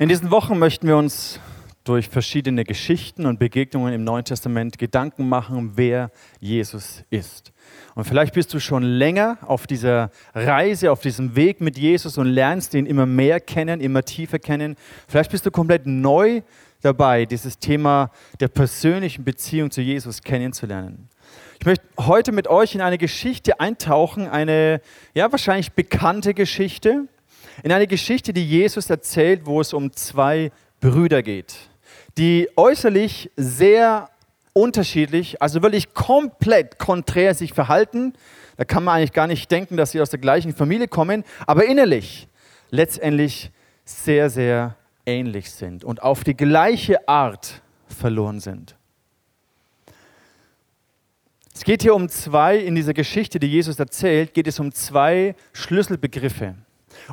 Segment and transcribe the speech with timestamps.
[0.00, 1.40] In diesen Wochen möchten wir uns
[1.82, 7.52] durch verschiedene Geschichten und Begegnungen im Neuen Testament Gedanken machen, wer Jesus ist.
[7.96, 12.28] Und vielleicht bist du schon länger auf dieser Reise, auf diesem Weg mit Jesus und
[12.28, 14.76] lernst ihn immer mehr kennen, immer tiefer kennen.
[15.08, 16.42] Vielleicht bist du komplett neu
[16.80, 21.08] dabei, dieses Thema der persönlichen Beziehung zu Jesus kennenzulernen.
[21.58, 24.80] Ich möchte heute mit euch in eine Geschichte eintauchen, eine
[25.14, 27.08] ja wahrscheinlich bekannte Geschichte,
[27.62, 31.56] in eine Geschichte, die Jesus erzählt, wo es um zwei Brüder geht,
[32.16, 34.10] die äußerlich sehr
[34.52, 38.14] unterschiedlich, also wirklich komplett konträr sich verhalten.
[38.56, 41.64] Da kann man eigentlich gar nicht denken, dass sie aus der gleichen Familie kommen, aber
[41.64, 42.28] innerlich
[42.70, 43.50] letztendlich
[43.84, 48.76] sehr, sehr ähnlich sind und auf die gleiche Art verloren sind.
[51.54, 55.34] Es geht hier um zwei, in dieser Geschichte, die Jesus erzählt, geht es um zwei
[55.52, 56.54] Schlüsselbegriffe.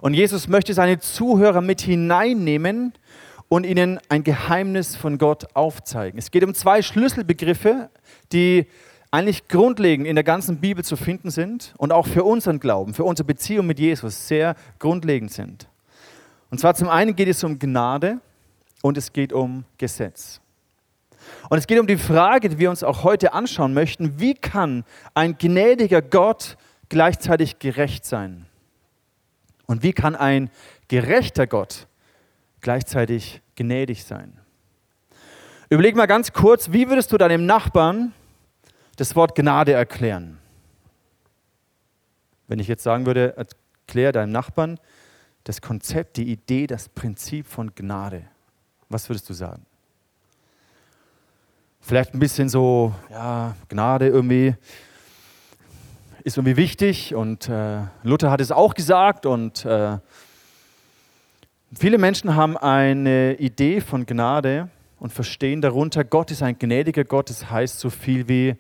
[0.02, 2.94] Und Jesus möchte seine Zuhörer mit hineinnehmen
[3.48, 6.18] und ihnen ein Geheimnis von Gott aufzeigen.
[6.18, 7.90] Es geht um zwei Schlüsselbegriffe,
[8.32, 8.68] die
[9.12, 13.06] eigentlich grundlegend in der ganzen Bibel zu finden sind und auch für unseren Glauben, für
[13.06, 15.70] unsere Beziehung mit Jesus sehr grundlegend sind.
[16.50, 18.20] Und zwar zum einen geht es um Gnade
[18.82, 20.42] und es geht um Gesetz.
[21.50, 24.84] Und es geht um die Frage, die wir uns auch heute anschauen möchten, wie kann
[25.14, 26.58] ein gnädiger Gott
[26.90, 28.46] gleichzeitig gerecht sein?
[29.66, 30.50] Und wie kann ein
[30.88, 31.88] gerechter Gott
[32.62, 34.40] gleichzeitig gnädig sein?
[35.70, 38.14] Überleg mal ganz kurz, wie würdest du deinem Nachbarn
[38.98, 40.38] das Wort Gnade erklären?
[42.48, 44.80] Wenn ich jetzt sagen würde, erklär deinem Nachbarn
[45.44, 48.24] das Konzept, die Idee, das Prinzip von Gnade,
[48.90, 49.66] was würdest du sagen?
[51.82, 54.56] Vielleicht ein bisschen so, ja, Gnade irgendwie
[56.26, 60.00] ist irgendwie wichtig und äh, Luther hat es auch gesagt und äh,
[61.78, 64.70] viele Menschen haben eine Idee von Gnade
[65.00, 68.56] und verstehen darunter, Gott ist ein gnädiger Gott, das heißt so viel wie,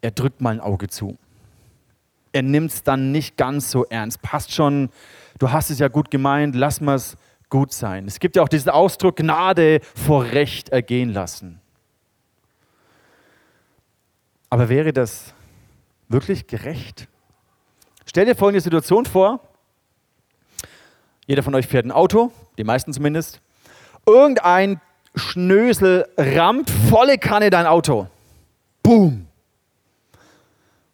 [0.00, 1.18] er drückt mal ein Auge zu.
[2.32, 4.22] Er nimmt es dann nicht ganz so ernst.
[4.22, 4.88] Passt schon,
[5.40, 7.16] du hast es ja gut gemeint, lass mal es
[7.48, 8.06] gut sein.
[8.06, 11.60] Es gibt ja auch diesen Ausdruck, Gnade vor Recht ergehen lassen.
[14.48, 15.34] Aber wäre das
[16.10, 17.08] wirklich gerecht?
[18.04, 19.40] Stell dir folgende Situation vor.
[21.26, 23.40] Jeder von euch fährt ein Auto, die meisten zumindest.
[24.04, 24.80] Irgendein
[25.14, 28.08] Schnösel rammt volle Kanne dein Auto.
[28.82, 29.26] Boom.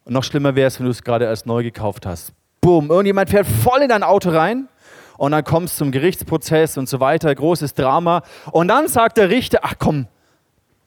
[0.05, 2.33] Und noch schlimmer wäre es, wenn du es gerade erst neu gekauft hast.
[2.61, 2.91] Boom.
[2.91, 4.69] Irgendjemand fährt voll in dein Auto rein
[5.17, 7.35] und dann kommst du zum Gerichtsprozess und so weiter.
[7.35, 8.23] Großes Drama.
[8.53, 10.07] Und dann sagt der Richter: Ach komm,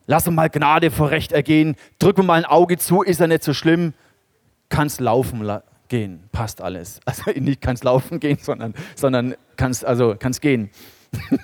[0.06, 1.75] lass uns mal Gnade vor Recht ergehen.
[1.97, 3.94] Drück mir mal ein Auge zu, ist ja nicht so schlimm.
[4.69, 5.46] Kannst laufen
[5.88, 7.00] gehen, passt alles.
[7.06, 10.69] Also nicht kannst laufen gehen, sondern, sondern kannst, also kannst gehen.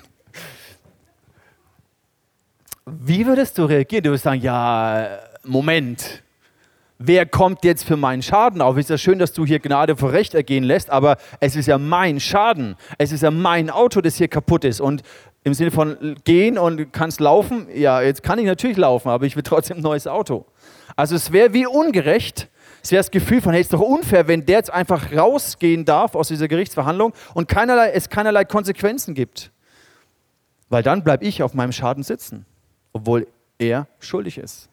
[2.86, 4.04] Wie würdest du reagieren?
[4.04, 6.22] Du würdest sagen, ja, Moment,
[6.98, 8.76] wer kommt jetzt für meinen Schaden auf?
[8.76, 11.78] Ist ja schön, dass du hier Gnade vor Recht ergehen lässt, aber es ist ja
[11.78, 12.76] mein Schaden.
[12.98, 14.80] Es ist ja mein Auto, das hier kaputt ist.
[14.80, 15.02] Und
[15.42, 19.36] im Sinne von gehen und kannst laufen, ja, jetzt kann ich natürlich laufen, aber ich
[19.36, 20.46] will trotzdem ein neues Auto.
[20.96, 22.48] Also es wäre wie ungerecht,
[22.86, 26.14] es wäre das Gefühl von, hey, ist doch unfair, wenn der jetzt einfach rausgehen darf
[26.14, 29.50] aus dieser Gerichtsverhandlung und keinerlei, es keinerlei Konsequenzen gibt.
[30.68, 32.46] Weil dann bleibe ich auf meinem Schaden sitzen,
[32.92, 33.26] obwohl
[33.58, 34.68] er schuldig ist.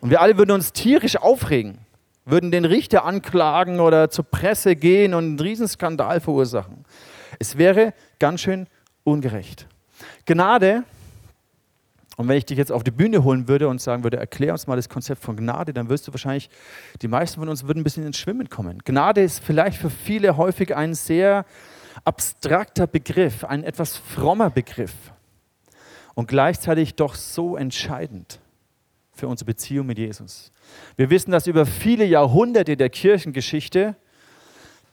[0.00, 1.78] Und wir alle würden uns tierisch aufregen,
[2.24, 6.84] würden den Richter anklagen oder zur Presse gehen und einen Riesenskandal verursachen.
[7.40, 8.68] Es wäre ganz schön
[9.02, 9.66] ungerecht.
[10.24, 10.84] Gnade
[12.16, 14.66] und wenn ich dich jetzt auf die Bühne holen würde und sagen würde, erklär uns
[14.66, 16.48] mal das Konzept von Gnade, dann wirst du wahrscheinlich,
[17.02, 18.78] die meisten von uns würden ein bisschen ins Schwimmen kommen.
[18.84, 21.44] Gnade ist vielleicht für viele häufig ein sehr
[22.04, 24.94] abstrakter Begriff, ein etwas frommer Begriff
[26.14, 28.40] und gleichzeitig doch so entscheidend
[29.12, 30.52] für unsere Beziehung mit Jesus.
[30.96, 33.94] Wir wissen, dass über viele Jahrhunderte der Kirchengeschichte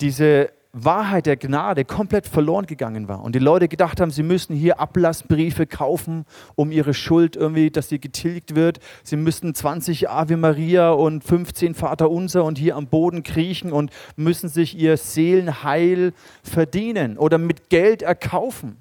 [0.01, 3.23] diese Wahrheit der Gnade komplett verloren gegangen war.
[3.23, 6.25] Und die Leute gedacht haben, sie müssen hier Ablassbriefe kaufen,
[6.55, 8.79] um ihre Schuld irgendwie, dass sie getilgt wird.
[9.03, 13.91] Sie müssen 20 Ave Maria und 15 Vater Unser und hier am Boden kriechen und
[14.15, 16.11] müssen sich ihr Seelenheil
[16.41, 18.77] verdienen oder mit Geld erkaufen.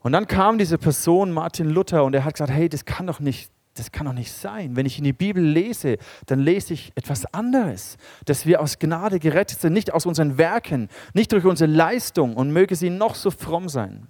[0.00, 3.18] Und dann kam diese Person, Martin Luther, und er hat gesagt, hey, das kann doch
[3.18, 4.76] nicht das kann doch nicht sein.
[4.76, 9.18] Wenn ich in die Bibel lese, dann lese ich etwas anderes, dass wir aus Gnade
[9.18, 13.30] gerettet sind, nicht aus unseren Werken, nicht durch unsere Leistung und möge sie noch so
[13.30, 14.08] fromm sein.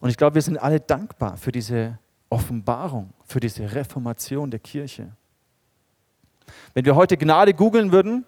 [0.00, 1.98] Und ich glaube, wir sind alle dankbar für diese
[2.30, 5.12] Offenbarung, für diese Reformation der Kirche.
[6.74, 8.24] Wenn wir heute Gnade googeln würden,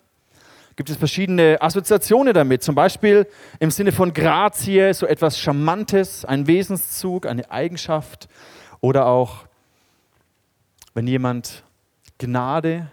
[0.76, 2.62] gibt es verschiedene Assoziationen damit.
[2.62, 3.26] Zum Beispiel
[3.58, 8.28] im Sinne von Grazie, so etwas Charmantes, ein Wesenszug, eine Eigenschaft.
[8.80, 9.46] Oder auch,
[10.94, 11.64] wenn jemand
[12.18, 12.90] Gnade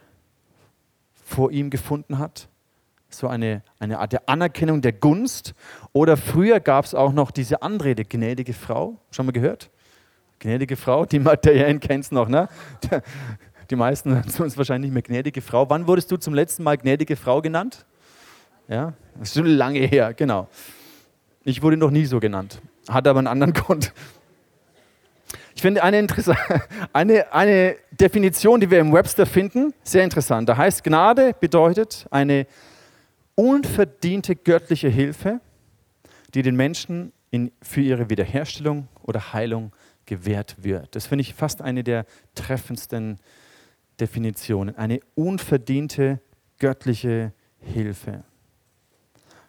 [1.26, 2.48] vor ihm gefunden hat,
[3.10, 5.54] so eine, eine Art der Anerkennung, der Gunst.
[5.94, 8.98] Oder früher gab es auch noch diese Anrede, gnädige Frau.
[9.12, 9.70] Schon mal gehört?
[10.40, 12.48] Gnädige Frau, die Materiellen kennst noch, ne?
[13.70, 15.70] Die meisten nennen uns wahrscheinlich nicht mehr gnädige Frau.
[15.70, 17.86] Wann wurdest du zum letzten Mal gnädige Frau genannt?
[18.68, 20.48] Ja, das ist schon lange her, genau.
[21.44, 23.94] Ich wurde noch nie so genannt, hat aber einen anderen Grund.
[25.58, 26.06] Ich finde eine,
[26.94, 30.48] eine, eine Definition, die wir im Webster finden, sehr interessant.
[30.48, 32.46] Da heißt, Gnade bedeutet eine
[33.34, 35.42] unverdiente göttliche Hilfe,
[36.36, 39.72] die den Menschen in, für ihre Wiederherstellung oder Heilung
[40.06, 40.96] gewährt wird.
[40.96, 42.06] Das finde ich fast eine der
[42.36, 43.18] treffendsten
[44.00, 44.76] Definitionen.
[44.76, 46.20] Eine unverdiente
[46.60, 48.24] göttliche Hilfe,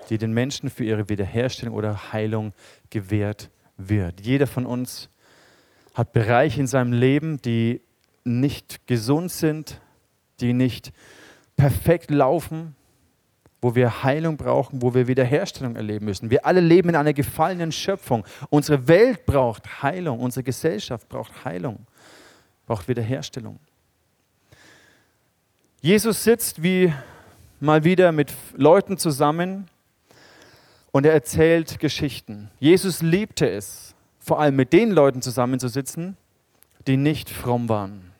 [0.09, 2.55] die den Menschen für ihre Wiederherstellung oder Heilung
[2.89, 4.23] gewährt wird.
[4.23, 5.11] Jeder von uns
[5.99, 7.81] hat Bereiche in seinem Leben, die
[8.23, 9.81] nicht gesund sind,
[10.39, 10.93] die nicht
[11.57, 12.77] perfekt laufen,
[13.61, 16.31] wo wir Heilung brauchen, wo wir Wiederherstellung erleben müssen.
[16.31, 18.25] Wir alle leben in einer gefallenen Schöpfung.
[18.49, 21.85] Unsere Welt braucht Heilung, unsere Gesellschaft braucht Heilung,
[22.67, 23.59] braucht Wiederherstellung.
[25.81, 26.93] Jesus sitzt wie
[27.59, 29.69] mal wieder mit Leuten zusammen
[30.93, 32.53] und er erzählt Geschichten.
[32.61, 33.97] Jesus liebte es,
[34.29, 36.17] vor allem mit den Leuten zusammenzusitzen,
[36.87, 38.13] die nicht fromm waren.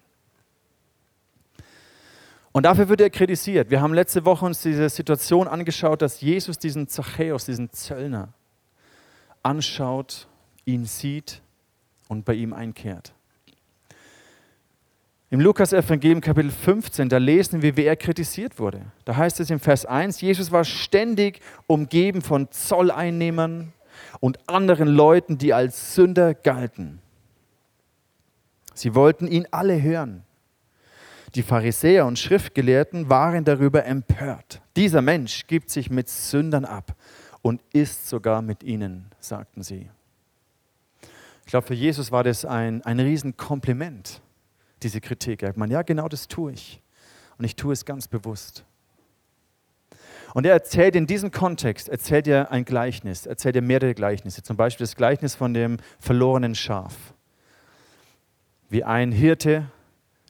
[2.51, 3.71] Und dafür wird er kritisiert.
[3.71, 8.33] Wir haben letzte Woche uns diese Situation angeschaut, dass Jesus diesen Zachäus, diesen Zöllner,
[9.43, 10.27] anschaut,
[10.65, 11.43] ihn sieht
[12.09, 13.13] und bei ihm einkehrt.
[15.31, 18.81] Im Lukas-Evangelium Kapitel 15, da lesen wir, wie er kritisiert wurde.
[19.05, 23.75] Da heißt es im Vers 1, Jesus war ständig umgeben von Zolleinnehmern
[24.21, 27.01] und anderen Leuten, die als Sünder galten.
[28.75, 30.25] Sie wollten ihn alle hören.
[31.35, 34.63] Die Pharisäer und Schriftgelehrten waren darüber empört.
[34.77, 36.95] Dieser Mensch gibt sich mit Sündern ab
[37.43, 39.91] und isst sogar mit ihnen, sagten sie.
[41.45, 44.21] Ich glaube, für Jesus war das ein, ein Riesenkompliment,
[44.83, 45.43] diese Kritik.
[45.43, 46.81] Er hat gesagt, ja, genau das tue ich.
[47.39, 48.65] Und ich tue es ganz bewusst.
[50.35, 54.43] Und er erzählt in diesem Kontext, erzählt er ein Gleichnis, erzählt er mehrere Gleichnisse.
[54.43, 56.95] Zum Beispiel das Gleichnis von dem verlorenen Schaf.
[58.69, 59.67] Wie ein Hirte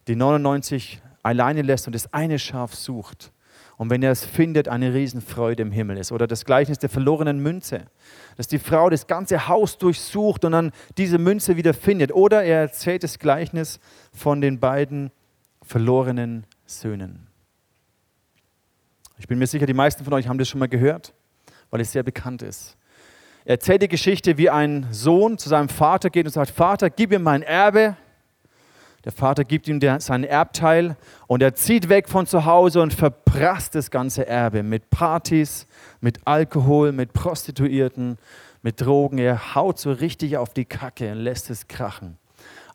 [0.07, 3.33] die 99 alleine lässt und das eine Schaf sucht.
[3.77, 6.11] Und wenn er es findet, eine Riesenfreude im Himmel ist.
[6.11, 7.83] Oder das Gleichnis der verlorenen Münze,
[8.37, 12.13] dass die Frau das ganze Haus durchsucht und dann diese Münze wieder findet.
[12.13, 13.79] Oder er erzählt das Gleichnis
[14.13, 15.13] von den beiden
[15.63, 17.28] verlorenen Söhnen.
[19.19, 21.13] Ich bin mir sicher, die meisten von euch haben das schon mal gehört,
[21.71, 22.77] weil es sehr bekannt ist.
[23.45, 27.11] Er erzählt die Geschichte, wie ein Sohn zu seinem Vater geht und sagt, Vater, gib
[27.11, 27.97] mir mein Erbe.
[29.05, 30.97] Der Vater gibt ihm seinen Erbteil
[31.29, 35.67] und er zieht weg von zu Hause und verprasst das ganze Erbe mit Partys,
[36.01, 38.19] mit Alkohol, mit Prostituierten,
[38.63, 39.19] mit Drogen.
[39.19, 42.19] Er haut so richtig auf die Kacke und lässt es krachen.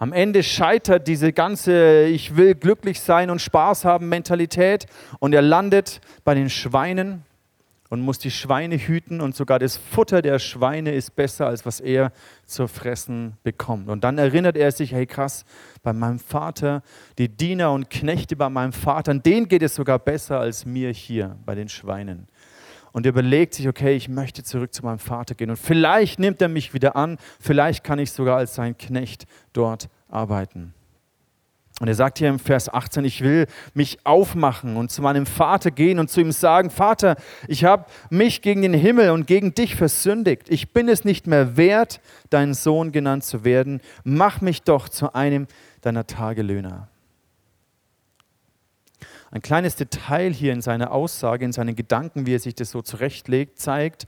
[0.03, 4.85] Am Ende scheitert diese ganze Ich will glücklich sein und Spaß haben Mentalität
[5.19, 7.23] und er landet bei den Schweinen
[7.87, 11.79] und muss die Schweine hüten und sogar das Futter der Schweine ist besser, als was
[11.79, 12.11] er
[12.45, 13.87] zu fressen bekommt.
[13.87, 15.45] Und dann erinnert er sich, hey krass,
[15.83, 16.83] bei meinem Vater,
[17.17, 21.37] die Diener und Knechte bei meinem Vater, denen geht es sogar besser als mir hier
[21.45, 22.27] bei den Schweinen.
[22.93, 25.49] Und er überlegt sich, okay, ich möchte zurück zu meinem Vater gehen.
[25.49, 29.89] Und vielleicht nimmt er mich wieder an, vielleicht kann ich sogar als sein Knecht dort
[30.09, 30.73] arbeiten.
[31.79, 35.71] Und er sagt hier im Vers 18, ich will mich aufmachen und zu meinem Vater
[35.71, 37.15] gehen und zu ihm sagen, Vater,
[37.47, 40.43] ich habe mich gegen den Himmel und gegen dich versündigt.
[40.49, 43.81] Ich bin es nicht mehr wert, dein Sohn genannt zu werden.
[44.03, 45.47] Mach mich doch zu einem
[45.81, 46.89] deiner Tagelöhner.
[49.33, 52.83] Ein kleines Detail hier in seiner Aussage, in seinen Gedanken, wie er sich das so
[52.83, 54.05] zurechtlegt, zeigt,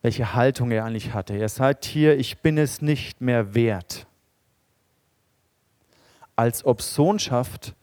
[0.00, 1.34] welche Haltung er eigentlich hatte.
[1.34, 4.06] Er sagt hier, ich bin es nicht mehr wert
[6.36, 7.74] als ob Sohnschaft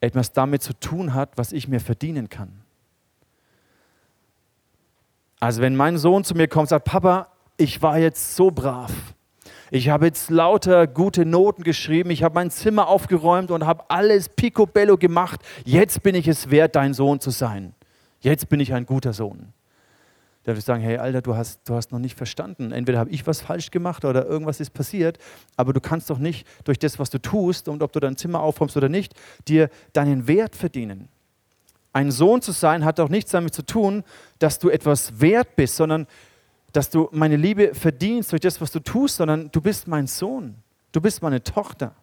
[0.00, 2.60] etwas damit zu tun hat, was ich mir verdienen kann.
[5.40, 8.92] Also wenn mein Sohn zu mir kommt und sagt, Papa, ich war jetzt so brav.
[9.72, 14.28] Ich habe jetzt lauter gute Noten geschrieben, ich habe mein Zimmer aufgeräumt und habe alles
[14.28, 15.40] picobello gemacht.
[15.64, 17.72] Jetzt bin ich es wert, dein Sohn zu sein.
[18.20, 19.52] Jetzt bin ich ein guter Sohn.
[20.44, 22.72] Der wird sagen, hey Alter, du hast, du hast noch nicht verstanden.
[22.72, 25.18] Entweder habe ich was falsch gemacht oder irgendwas ist passiert,
[25.56, 28.40] aber du kannst doch nicht durch das, was du tust und ob du dein Zimmer
[28.40, 29.14] aufräumst oder nicht,
[29.46, 31.08] dir deinen Wert verdienen.
[31.92, 34.02] ein Sohn zu sein hat auch nichts damit zu tun,
[34.38, 36.06] dass du etwas wert bist, sondern
[36.72, 40.56] dass du meine Liebe verdienst durch das, was du tust, sondern du bist mein Sohn.
[40.92, 41.94] Du bist meine Tochter.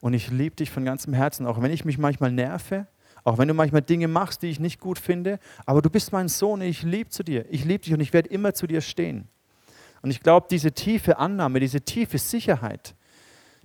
[0.00, 2.86] Und ich liebe dich von ganzem Herzen, auch wenn ich mich manchmal nerve,
[3.24, 6.28] auch wenn du manchmal Dinge machst, die ich nicht gut finde, aber du bist mein
[6.28, 7.46] Sohn und ich liebe zu dir.
[7.50, 9.28] Ich liebe dich und ich werde immer zu dir stehen.
[10.02, 12.94] Und ich glaube, diese tiefe Annahme, diese tiefe Sicherheit,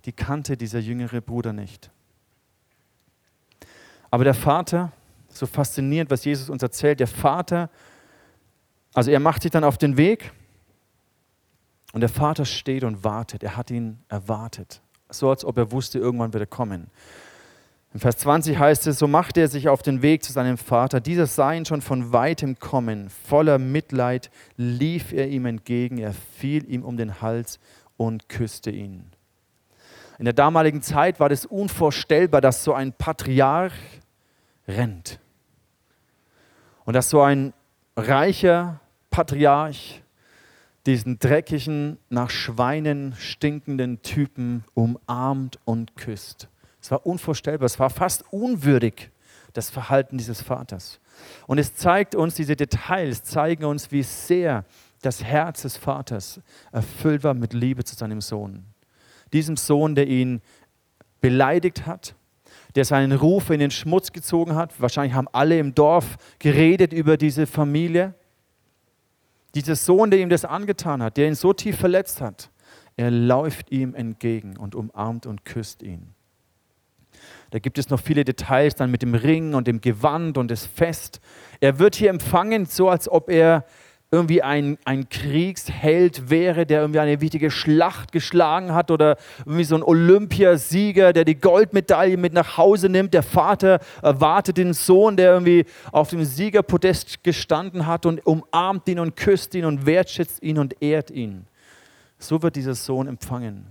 [0.06, 1.90] die kannte dieser jüngere Bruder nicht.
[4.12, 4.92] Aber der Vater,
[5.28, 7.70] so faszinierend, was Jesus uns erzählt, der Vater,
[8.98, 10.32] also er macht sich dann auf den Weg
[11.94, 13.44] und der Vater steht und wartet.
[13.44, 16.88] Er hat ihn erwartet, so als ob er wusste, irgendwann wird er kommen.
[17.94, 21.00] In Vers 20 heißt es, so machte er sich auf den Weg zu seinem Vater.
[21.00, 23.12] Dieser sah ihn schon von weitem kommen.
[23.12, 26.00] Voller Mitleid lief er ihm entgegen.
[26.00, 27.60] Er fiel ihm um den Hals
[27.98, 29.12] und küsste ihn.
[30.18, 33.74] In der damaligen Zeit war das unvorstellbar, dass so ein Patriarch
[34.68, 35.20] rennt.
[36.84, 37.54] Und dass so ein
[37.96, 38.80] reicher
[39.18, 40.04] Patriarch
[40.86, 46.50] diesen dreckigen, nach Schweinen stinkenden Typen umarmt und küsst.
[46.80, 49.10] Es war unvorstellbar, es war fast unwürdig,
[49.54, 51.00] das Verhalten dieses Vaters.
[51.48, 54.66] Und es zeigt uns, diese Details zeigen uns, wie sehr
[55.02, 56.40] das Herz des Vaters
[56.72, 58.66] erfüllt war mit Liebe zu seinem Sohn.
[59.34, 60.44] Diesem Sohn, der ihn
[61.22, 62.14] beleidigt hat,
[62.76, 64.80] der seinen Ruf in den Schmutz gezogen hat.
[64.80, 68.14] Wahrscheinlich haben alle im Dorf geredet über diese Familie.
[69.58, 72.52] Dieser Sohn, der ihm das angetan hat, der ihn so tief verletzt hat,
[72.96, 76.14] er läuft ihm entgegen und umarmt und küsst ihn.
[77.50, 80.68] Da gibt es noch viele Details dann mit dem Ring und dem Gewand und das
[80.68, 81.22] Fest.
[81.60, 83.66] Er wird hier empfangen, so als ob er
[84.10, 89.76] irgendwie ein, ein Kriegsheld wäre, der irgendwie eine wichtige Schlacht geschlagen hat oder irgendwie so
[89.76, 93.14] ein Olympiasieger, der die Goldmedaille mit nach Hause nimmt.
[93.14, 99.00] Der Vater erwartet den Sohn, der irgendwie auf dem Siegerpodest gestanden hat und umarmt ihn
[99.00, 101.46] und küsst ihn und wertschätzt ihn und ehrt ihn.
[102.18, 103.68] So wird dieser Sohn empfangen.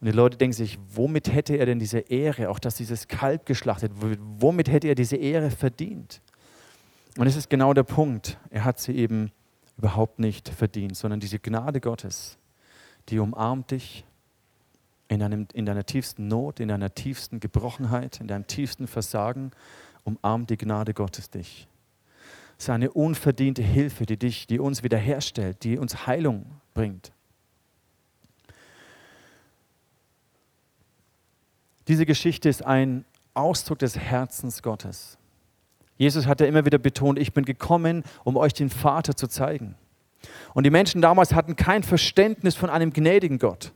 [0.00, 3.44] Und die Leute denken sich, womit hätte er denn diese Ehre, auch dass dieses Kalb
[3.44, 6.22] geschlachtet wird, womit hätte er diese Ehre verdient?
[7.16, 9.30] Und es ist genau der Punkt, er hat sie eben
[9.76, 12.38] überhaupt nicht verdient, sondern diese Gnade Gottes,
[13.08, 14.04] die umarmt dich
[15.08, 19.52] in, deinem, in deiner tiefsten Not, in deiner tiefsten Gebrochenheit, in deinem tiefsten Versagen,
[20.04, 21.68] umarmt die Gnade Gottes dich.
[22.58, 27.12] Es ist eine unverdiente Hilfe, die dich, die uns wiederherstellt, die uns Heilung bringt.
[31.88, 33.04] Diese Geschichte ist ein
[33.34, 35.18] Ausdruck des Herzens Gottes.
[35.96, 39.76] Jesus hat ja immer wieder betont, ich bin gekommen, um euch den Vater zu zeigen.
[40.54, 43.72] Und die Menschen damals hatten kein Verständnis von einem gnädigen Gott.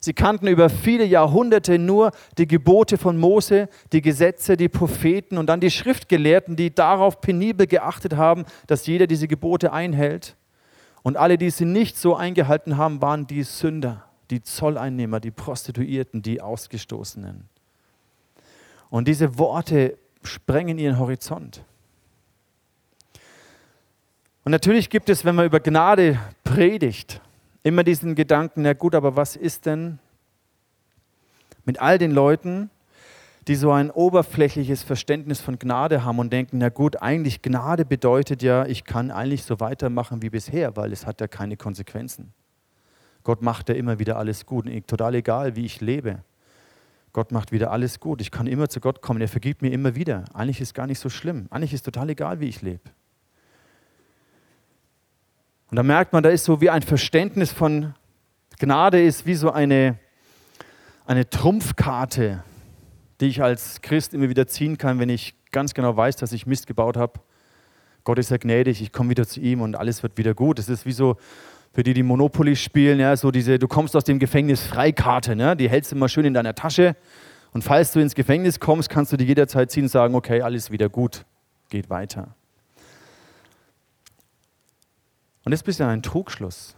[0.00, 5.46] Sie kannten über viele Jahrhunderte nur die Gebote von Mose, die Gesetze, die Propheten und
[5.46, 10.36] dann die Schriftgelehrten, die darauf penibel geachtet haben, dass jeder diese Gebote einhält.
[11.02, 16.22] Und alle, die sie nicht so eingehalten haben, waren die Sünder die Zolleinnehmer, die Prostituierten,
[16.22, 17.48] die Ausgestoßenen.
[18.90, 21.64] Und diese Worte sprengen ihren Horizont.
[24.44, 27.20] Und natürlich gibt es, wenn man über Gnade predigt,
[27.62, 29.98] immer diesen Gedanken, na gut, aber was ist denn
[31.64, 32.70] mit all den Leuten,
[33.46, 38.42] die so ein oberflächliches Verständnis von Gnade haben und denken, na gut, eigentlich Gnade bedeutet
[38.42, 42.32] ja, ich kann eigentlich so weitermachen wie bisher, weil es hat ja keine Konsequenzen.
[43.24, 44.66] Gott macht ja immer wieder alles gut.
[44.86, 46.20] total egal, wie ich lebe.
[47.18, 48.20] Gott macht wieder alles gut.
[48.20, 49.20] Ich kann immer zu Gott kommen.
[49.20, 50.24] Er vergibt mir immer wieder.
[50.34, 51.48] Eigentlich ist gar nicht so schlimm.
[51.50, 52.78] Eigentlich ist total egal, wie ich lebe.
[55.68, 57.92] Und da merkt man, da ist so wie ein Verständnis von
[58.60, 59.98] Gnade ist wie so eine,
[61.06, 62.44] eine Trumpfkarte,
[63.20, 66.46] die ich als Christ immer wieder ziehen kann, wenn ich ganz genau weiß, dass ich
[66.46, 67.18] Mist gebaut habe.
[68.04, 70.60] Gott ist ja gnädig, ich komme wieder zu ihm und alles wird wieder gut.
[70.60, 71.16] Es ist wie so,
[71.72, 75.56] für die, die Monopoly spielen, ja, so diese, du kommst aus dem Gefängnis Freikarte, ne?
[75.56, 76.96] die hältst du immer schön in deiner Tasche.
[77.52, 80.70] Und falls du ins Gefängnis kommst, kannst du die jederzeit ziehen und sagen, okay, alles
[80.70, 81.24] wieder gut,
[81.70, 82.34] geht weiter.
[85.44, 86.74] Und das ist ein bisschen ein Trugschluss.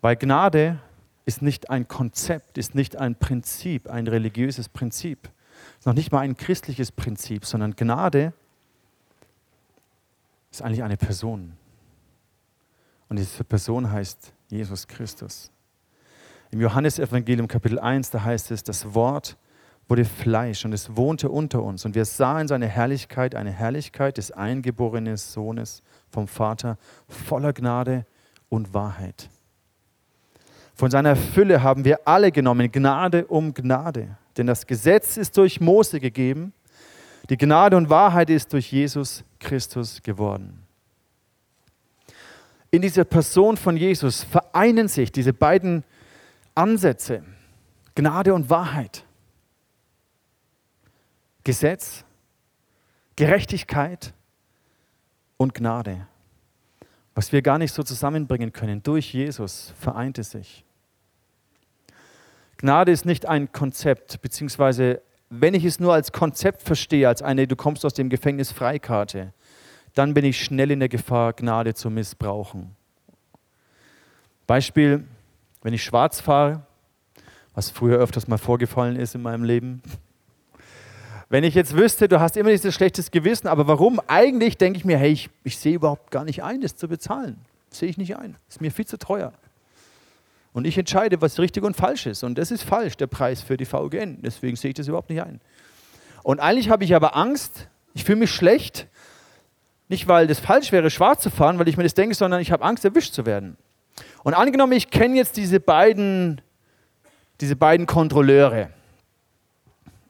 [0.00, 0.78] Weil Gnade
[1.24, 5.30] ist nicht ein Konzept, ist nicht ein Prinzip, ein religiöses Prinzip.
[5.78, 8.32] Ist noch nicht mal ein christliches Prinzip, sondern Gnade
[10.50, 11.54] ist eigentlich eine Person.
[13.12, 15.50] Und diese Person heißt Jesus Christus.
[16.50, 19.36] Im Johannesevangelium Kapitel 1, da heißt es, das Wort
[19.86, 21.84] wurde Fleisch und es wohnte unter uns.
[21.84, 28.06] Und wir sahen seine Herrlichkeit, eine Herrlichkeit des eingeborenen Sohnes vom Vater, voller Gnade
[28.48, 29.28] und Wahrheit.
[30.74, 34.16] Von seiner Fülle haben wir alle genommen, Gnade um Gnade.
[34.38, 36.54] Denn das Gesetz ist durch Mose gegeben,
[37.28, 40.62] die Gnade und Wahrheit ist durch Jesus Christus geworden.
[42.72, 45.84] In dieser Person von Jesus vereinen sich diese beiden
[46.54, 47.22] Ansätze,
[47.94, 49.04] Gnade und Wahrheit.
[51.44, 52.04] Gesetz,
[53.14, 54.14] Gerechtigkeit
[55.36, 56.06] und Gnade.
[57.14, 60.64] Was wir gar nicht so zusammenbringen können, durch Jesus vereint es sich.
[62.56, 67.46] Gnade ist nicht ein Konzept, beziehungsweise wenn ich es nur als Konzept verstehe, als eine,
[67.46, 69.34] du kommst aus dem Gefängnis Freikarte,
[69.94, 72.74] dann bin ich schnell in der Gefahr, Gnade zu missbrauchen.
[74.46, 75.04] Beispiel,
[75.62, 76.66] wenn ich schwarz fahre,
[77.54, 79.82] was früher öfters mal vorgefallen ist in meinem Leben.
[81.28, 84.00] Wenn ich jetzt wüsste, du hast immer dieses schlechtes Gewissen, aber warum?
[84.06, 87.38] Eigentlich denke ich mir, hey, ich, ich sehe überhaupt gar nicht ein, das zu bezahlen.
[87.70, 88.36] Sehe ich nicht ein.
[88.48, 89.32] Ist mir viel zu teuer.
[90.52, 92.22] Und ich entscheide, was richtig und falsch ist.
[92.22, 94.20] Und das ist falsch, der Preis für die VGN.
[94.20, 95.40] Deswegen sehe ich das überhaupt nicht ein.
[96.22, 98.86] Und eigentlich habe ich aber Angst, ich fühle mich schlecht,
[99.92, 102.50] nicht weil das falsch wäre, schwarz zu fahren, weil ich mir das denke, sondern ich
[102.50, 103.58] habe Angst, erwischt zu werden.
[104.24, 106.40] Und angenommen, ich kenne jetzt diese beiden,
[107.42, 108.70] diese beiden Kontrolleure.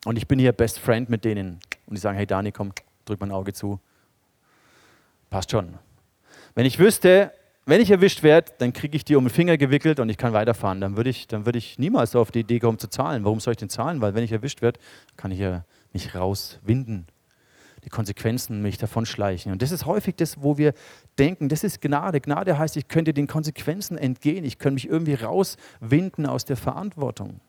[0.04, 1.58] Und ich bin hier Best Friend mit denen.
[1.86, 2.72] Und die sagen, hey Dani, komm,
[3.04, 3.80] drück mein Auge zu.
[5.30, 5.74] Passt schon.
[6.54, 7.32] Wenn ich wüsste,
[7.66, 10.32] wenn ich erwischt werde, dann kriege ich die um den Finger gewickelt und ich kann
[10.32, 10.80] weiterfahren.
[10.80, 13.24] Dann würde ich, würd ich niemals auf die Idee kommen zu zahlen.
[13.24, 14.00] Warum soll ich denn zahlen?
[14.00, 14.78] Weil wenn ich erwischt werde,
[15.16, 17.08] kann ich ja mich rauswinden.
[17.84, 19.52] Die Konsequenzen mich davon schleichen.
[19.52, 20.72] Und das ist häufig das, wo wir
[21.18, 22.20] denken, das ist Gnade.
[22.20, 24.44] Gnade heißt, ich könnte den Konsequenzen entgehen.
[24.44, 27.40] Ich könnte mich irgendwie rauswinden aus der Verantwortung.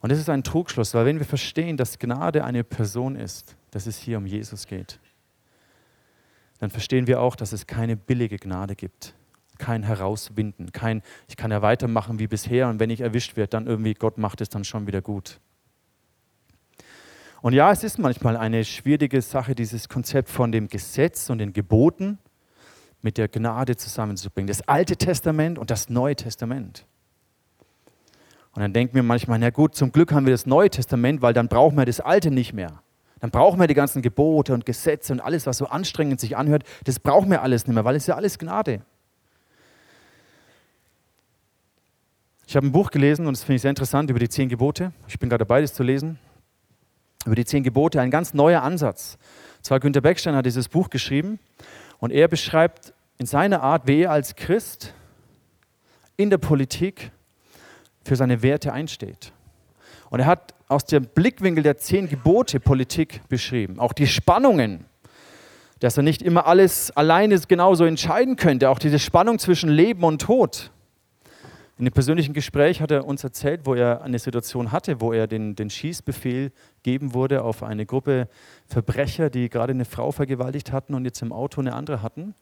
[0.00, 3.86] Und das ist ein Trugschluss, weil wenn wir verstehen, dass Gnade eine Person ist, dass
[3.86, 4.98] es hier um Jesus geht,
[6.58, 9.14] dann verstehen wir auch, dass es keine billige Gnade gibt.
[9.58, 13.66] Kein Herauswinden, kein, ich kann ja weitermachen wie bisher und wenn ich erwischt werde, dann
[13.66, 15.38] irgendwie, Gott macht es dann schon wieder gut.
[17.42, 21.52] Und ja, es ist manchmal eine schwierige Sache, dieses Konzept von dem Gesetz und den
[21.52, 22.18] Geboten
[23.02, 24.46] mit der Gnade zusammenzubringen.
[24.46, 26.86] Das Alte Testament und das Neue Testament.
[28.52, 31.32] Und dann denken wir manchmal, na gut, zum Glück haben wir das Neue Testament, weil
[31.32, 32.82] dann brauchen wir das Alte nicht mehr.
[33.20, 36.64] Dann brauchen wir die ganzen Gebote und Gesetze und alles, was so anstrengend sich anhört,
[36.84, 38.82] das brauchen wir alles nicht mehr, weil es ja alles Gnade.
[42.46, 44.92] Ich habe ein Buch gelesen und das finde ich sehr interessant über die zehn Gebote.
[45.06, 46.18] Ich bin gerade dabei, das zu lesen.
[47.26, 49.18] Über die zehn Gebote, ein ganz neuer Ansatz.
[49.62, 51.38] zwar Günter Beckstein hat dieses Buch geschrieben
[51.98, 54.94] und er beschreibt in seiner Art, wie er als Christ
[56.16, 57.12] in der Politik
[58.04, 59.32] für seine Werte einsteht.
[60.08, 63.78] Und er hat aus dem Blickwinkel der zehn Gebote Politik beschrieben.
[63.78, 64.86] Auch die Spannungen,
[65.80, 68.70] dass er nicht immer alles alleine genauso entscheiden könnte.
[68.70, 70.70] Auch diese Spannung zwischen Leben und Tod.
[71.80, 75.26] In einem persönlichen Gespräch hat er uns erzählt, wo er eine Situation hatte, wo er
[75.26, 78.28] den, den Schießbefehl geben wurde auf eine Gruppe
[78.66, 82.34] Verbrecher, die gerade eine Frau vergewaltigt hatten und jetzt im Auto eine andere hatten.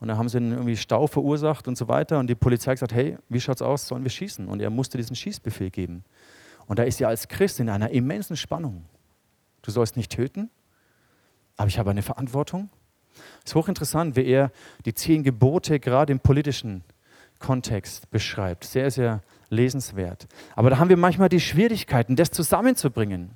[0.00, 2.18] Und da haben sie irgendwie Stau verursacht und so weiter.
[2.18, 4.48] Und die Polizei hat gesagt, hey, wie schaut's aus, sollen wir schießen?
[4.48, 6.02] Und er musste diesen Schießbefehl geben.
[6.66, 8.86] Und da ist er als Christ in einer immensen Spannung.
[9.62, 10.50] Du sollst nicht töten,
[11.56, 12.70] aber ich habe eine Verantwortung.
[13.44, 14.50] Es ist hochinteressant, wie er
[14.84, 16.82] die zehn Gebote gerade im politischen
[17.40, 18.64] Kontext beschreibt.
[18.64, 20.28] Sehr, sehr lesenswert.
[20.54, 23.32] Aber da haben wir manchmal die Schwierigkeiten, das zusammenzubringen.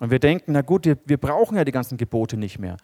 [0.00, 2.78] Und wir denken, na gut, wir, brauchen ja die ganzen Gebote nicht mehr.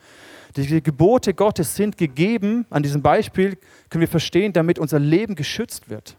[0.57, 3.57] Die Gebote Gottes sind gegeben, an diesem Beispiel
[3.89, 6.17] können wir verstehen, damit unser Leben geschützt wird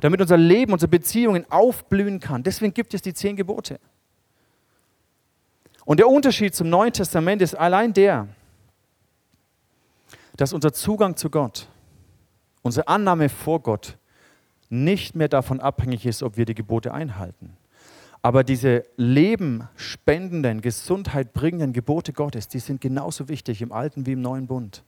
[0.00, 2.42] damit unser Leben, unsere Beziehungen aufblühen kann.
[2.42, 3.80] Deswegen gibt es die zehn Gebote.
[5.84, 8.28] Und der Unterschied zum Neuen Testament ist allein der,
[10.36, 11.68] dass unser Zugang zu Gott,
[12.68, 13.96] unsere Annahme vor Gott
[14.68, 17.56] nicht mehr davon abhängig ist, ob wir die Gebote einhalten.
[18.20, 24.20] Aber diese lebenspendenden, Gesundheit bringenden Gebote Gottes, die sind genauso wichtig im Alten wie im
[24.20, 24.84] Neuen Bund.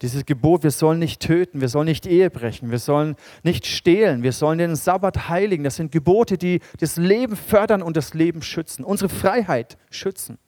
[0.00, 4.22] Dieses Gebot, wir sollen nicht töten, wir sollen nicht Ehe brechen, wir sollen nicht stehlen,
[4.22, 5.64] wir sollen den Sabbat heiligen.
[5.64, 10.38] Das sind Gebote, die das Leben fördern und das Leben schützen, unsere Freiheit schützen.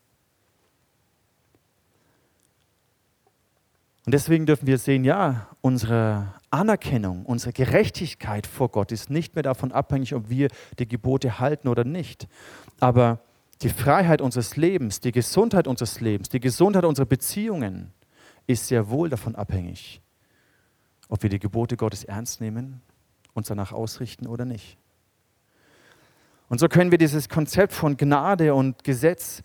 [4.05, 9.45] Und deswegen dürfen wir sehen, ja, unsere Anerkennung, unsere Gerechtigkeit vor Gott ist nicht mehr
[9.45, 12.27] davon abhängig, ob wir die Gebote halten oder nicht.
[12.81, 13.21] Aber
[13.63, 17.93] die Freiheit unseres Lebens, die Gesundheit unseres Lebens, die Gesundheit unserer Beziehungen,
[18.49, 20.01] ist sehr wohl davon abhängig,
[21.09, 22.83] ob wir die Gebote Gottes ernst nehmen,
[23.35, 24.79] uns danach ausrichten oder nicht.
[26.49, 29.43] Und so können wir dieses Konzept von Gnade und Gesetz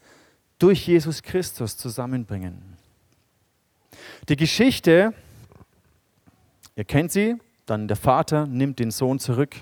[0.58, 2.77] durch Jesus Christus zusammenbringen.
[4.30, 5.14] Die Geschichte,
[6.76, 9.56] ihr kennt sie, dann der Vater nimmt den Sohn zurück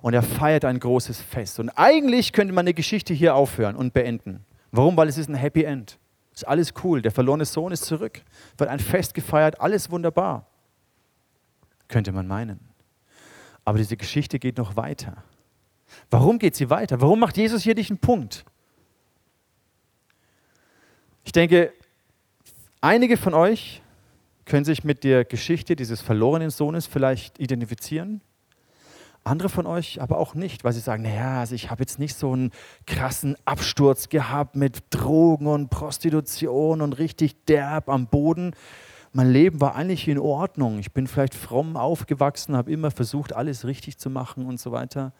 [0.00, 1.58] und er feiert ein großes Fest.
[1.58, 4.44] Und eigentlich könnte man eine Geschichte hier aufhören und beenden.
[4.70, 4.96] Warum?
[4.96, 5.98] Weil es ist ein Happy End.
[6.32, 7.02] Ist alles cool.
[7.02, 8.22] Der verlorene Sohn ist zurück.
[8.58, 9.60] Wird ein Fest gefeiert.
[9.60, 10.46] Alles wunderbar.
[11.88, 12.60] Könnte man meinen.
[13.64, 15.24] Aber diese Geschichte geht noch weiter.
[16.10, 17.00] Warum geht sie weiter?
[17.00, 18.44] Warum macht Jesus hier nicht einen Punkt?
[21.24, 21.72] Ich denke,
[22.80, 23.82] einige von euch
[24.46, 28.22] können sich mit der Geschichte dieses verlorenen Sohnes vielleicht identifizieren.
[29.24, 32.16] Andere von euch aber auch nicht, weil sie sagen, naja, also ich habe jetzt nicht
[32.16, 32.52] so einen
[32.86, 38.54] krassen Absturz gehabt mit Drogen und Prostitution und richtig derb am Boden.
[39.12, 40.78] Mein Leben war eigentlich in Ordnung.
[40.78, 45.12] Ich bin vielleicht fromm aufgewachsen, habe immer versucht, alles richtig zu machen und so weiter.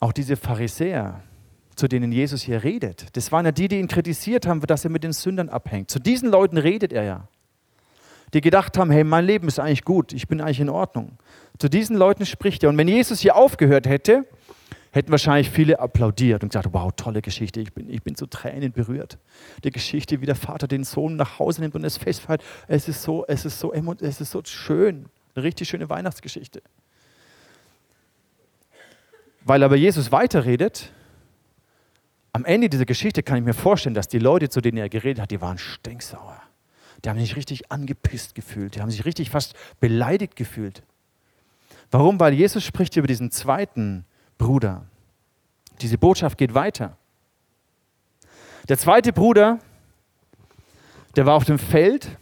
[0.00, 1.22] Auch diese Pharisäer,
[1.76, 3.16] zu denen Jesus hier redet.
[3.16, 5.90] Das waren ja die, die ihn kritisiert haben, dass er mit den Sündern abhängt.
[5.90, 7.28] Zu diesen Leuten redet er ja.
[8.32, 11.18] Die gedacht haben, hey, mein Leben ist eigentlich gut, ich bin eigentlich in Ordnung.
[11.58, 12.68] Zu diesen Leuten spricht er.
[12.68, 14.26] Und wenn Jesus hier aufgehört hätte,
[14.90, 18.72] hätten wahrscheinlich viele applaudiert und gesagt, wow, tolle Geschichte, ich bin, ich bin zu Tränen
[18.72, 19.18] berührt.
[19.62, 23.02] Die Geschichte, wie der Vater den Sohn nach Hause nimmt und es festfeiert, es ist
[23.02, 25.06] so, es ist so, es ist so schön.
[25.34, 26.62] Eine richtig schöne Weihnachtsgeschichte.
[29.44, 30.92] Weil aber Jesus weiterredet,
[32.34, 35.22] am Ende dieser Geschichte kann ich mir vorstellen, dass die Leute, zu denen er geredet
[35.22, 36.42] hat, die waren stinksauer.
[37.04, 38.74] Die haben sich richtig angepisst gefühlt.
[38.74, 40.82] Die haben sich richtig fast beleidigt gefühlt.
[41.92, 42.18] Warum?
[42.18, 44.04] Weil Jesus spricht über diesen zweiten
[44.36, 44.84] Bruder.
[45.80, 46.96] Diese Botschaft geht weiter.
[48.68, 49.60] Der zweite Bruder,
[51.14, 52.18] der war auf dem Feld,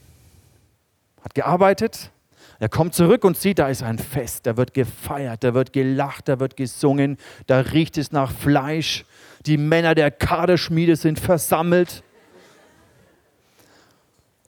[1.25, 2.11] hat gearbeitet.
[2.59, 6.29] Er kommt zurück und sieht, da ist ein Fest, da wird gefeiert, da wird gelacht,
[6.29, 9.07] da wird gesungen, da riecht es nach Fleisch,
[9.47, 12.03] die Männer der Kaderschmiede sind versammelt.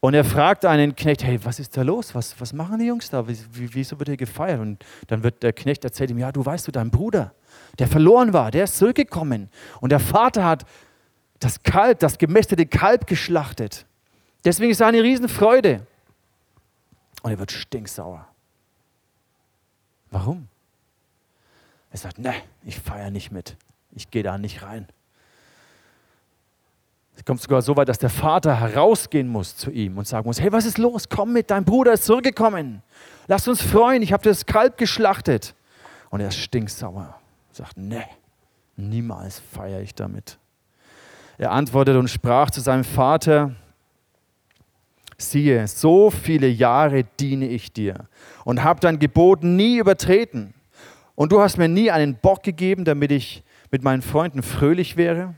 [0.01, 2.15] Und er fragt einen Knecht, hey, was ist da los?
[2.15, 3.25] Was, was machen die Jungs da?
[3.27, 4.61] wieso wird hier gefeiert?
[4.61, 7.33] Und dann wird der Knecht erzählt ihm, ja, du weißt du, dein Bruder,
[7.79, 9.49] der verloren war, der ist zurückgekommen.
[9.81, 10.67] Und der Vater hat
[11.41, 13.87] das Kalb, das gemästete Kalb geschlachtet.
[14.45, 15.87] Deswegen ist es eine Riesenfreude.
[17.23, 18.29] Und er wird stinksauer.
[20.11, 20.49] Warum?
[21.91, 23.57] Er sagt, ne, ich feiere nicht mit
[23.95, 24.87] ich gehe da nicht rein.
[27.17, 30.41] Es kommt sogar so weit, dass der Vater herausgehen muss zu ihm und sagen muss,
[30.41, 31.09] hey, was ist los?
[31.09, 32.83] Komm mit, dein Bruder ist zurückgekommen.
[33.29, 35.55] Lass uns freuen, ich habe das Kalb geschlachtet.
[36.11, 37.15] Und er ist stinksauer.
[37.53, 38.05] Sagt, ne,
[38.77, 40.39] niemals feiere ich damit.
[41.39, 43.55] Er antwortete und sprach zu seinem Vater,
[45.17, 48.09] siehe, so viele Jahre diene ich dir
[48.45, 50.55] und habe dein Gebot nie übertreten.
[51.15, 55.35] Und du hast mir nie einen Bock gegeben, damit ich mit meinen Freunden fröhlich wäre?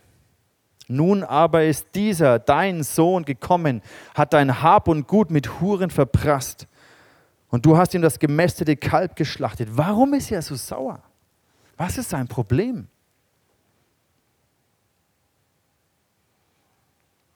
[0.88, 3.80] Nun aber ist dieser, dein Sohn, gekommen,
[4.14, 6.66] hat dein Hab und Gut mit Huren verprasst.
[7.48, 9.70] Und du hast ihm das gemästete Kalb geschlachtet.
[9.72, 11.02] Warum ist er so sauer?
[11.78, 12.88] Was ist sein Problem?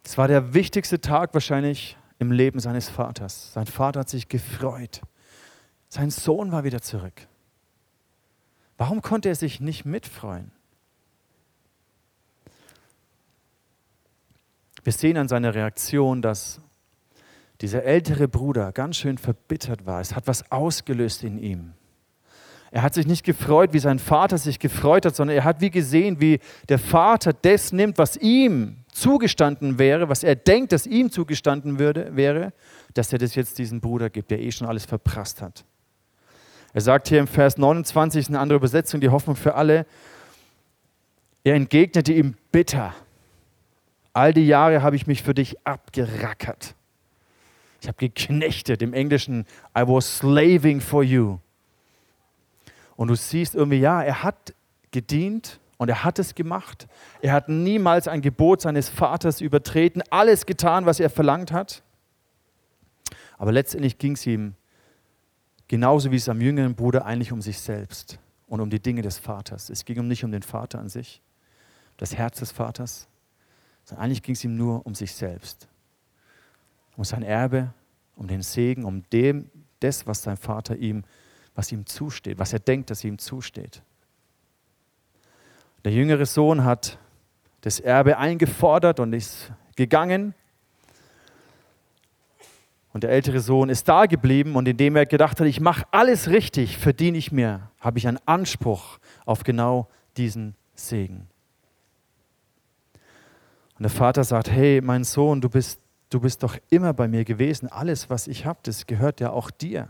[0.04, 3.54] Es war der wichtigste Tag wahrscheinlich im Leben seines Vaters.
[3.54, 5.00] Sein Vater hat sich gefreut.
[5.88, 7.26] Sein Sohn war wieder zurück.
[8.76, 10.52] Warum konnte er sich nicht mitfreuen?
[14.82, 16.60] Wir sehen an seiner Reaktion, dass
[17.60, 20.00] dieser ältere Bruder ganz schön verbittert war.
[20.00, 21.72] Es hat was ausgelöst in ihm.
[22.72, 25.70] Er hat sich nicht gefreut, wie sein Vater sich gefreut hat, sondern er hat wie
[25.70, 26.38] gesehen, wie
[26.68, 32.14] der Vater das nimmt, was ihm zugestanden wäre, was er denkt, dass ihm zugestanden würde,
[32.14, 32.52] wäre,
[32.94, 35.64] dass er das jetzt diesem Bruder gibt, der eh schon alles verprasst hat.
[36.72, 39.84] Er sagt hier im Vers 29, eine andere Übersetzung, die Hoffnung für alle,
[41.42, 42.94] er entgegnete ihm bitter.
[44.20, 46.74] All die Jahre habe ich mich für dich abgerackert.
[47.80, 48.82] Ich habe geknechtet.
[48.82, 51.38] Im Englischen, I was slaving for you.
[52.96, 54.54] Und du siehst irgendwie, ja, er hat
[54.90, 56.86] gedient und er hat es gemacht.
[57.22, 61.82] Er hat niemals ein Gebot seines Vaters übertreten, alles getan, was er verlangt hat.
[63.38, 64.54] Aber letztendlich ging es ihm
[65.66, 69.16] genauso wie es am jüngeren Bruder eigentlich um sich selbst und um die Dinge des
[69.16, 69.70] Vaters.
[69.70, 71.22] Es ging um nicht um den Vater an sich,
[71.96, 73.08] das Herz des Vaters,
[73.84, 75.68] sondern eigentlich ging es ihm nur um sich selbst,
[76.96, 77.72] um sein Erbe,
[78.16, 81.04] um den Segen, um dem, das, was sein Vater ihm,
[81.54, 83.82] was ihm zusteht, was er denkt, dass ihm zusteht.
[85.84, 86.98] Der jüngere Sohn hat
[87.62, 90.34] das Erbe eingefordert und ist gegangen.
[92.92, 96.28] Und der ältere Sohn ist da geblieben und indem er gedacht hat, ich mache alles
[96.28, 101.29] richtig, verdiene ich mir, habe ich einen Anspruch auf genau diesen Segen.
[103.80, 107.24] Und der Vater sagt, hey, mein Sohn, du bist, du bist doch immer bei mir
[107.24, 107.66] gewesen.
[107.66, 109.88] Alles, was ich habe, das gehört ja auch dir.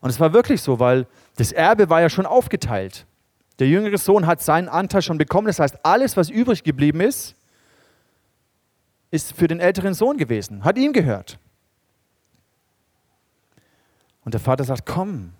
[0.00, 3.04] Und es war wirklich so, weil das Erbe war ja schon aufgeteilt.
[3.58, 5.48] Der jüngere Sohn hat seinen Anteil schon bekommen.
[5.48, 7.36] Das heißt, alles, was übrig geblieben ist,
[9.10, 11.38] ist für den älteren Sohn gewesen, hat ihm gehört.
[14.24, 15.34] Und der Vater sagt, komm,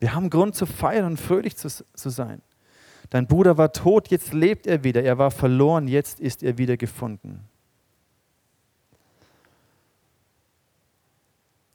[0.00, 2.42] wir haben Grund zu feiern und fröhlich zu, zu sein.
[3.10, 5.02] Dein Bruder war tot, jetzt lebt er wieder.
[5.02, 7.48] Er war verloren, jetzt ist er wieder gefunden.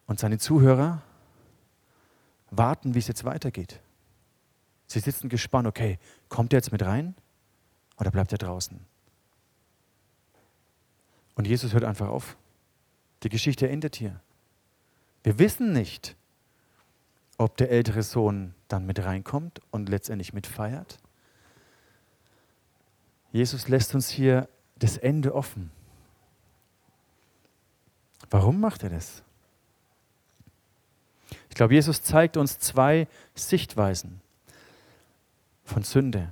[0.05, 1.01] Und seine Zuhörer
[2.51, 3.79] warten, wie es jetzt weitergeht.
[4.85, 5.97] Sie sitzen gespannt, okay,
[6.29, 7.15] kommt er jetzt mit rein
[7.97, 8.79] oder bleibt er draußen?
[11.35, 12.37] Und Jesus hört einfach auf.
[13.23, 14.19] Die Geschichte endet hier.
[15.23, 16.15] Wir wissen nicht,
[17.37, 20.99] ob der ältere Sohn dann mit reinkommt und letztendlich mitfeiert.
[23.33, 25.71] Jesus lässt uns hier das Ende offen.
[28.29, 29.23] Warum macht er das?
[31.49, 34.21] Ich glaube, Jesus zeigt uns zwei Sichtweisen
[35.65, 36.31] von Sünde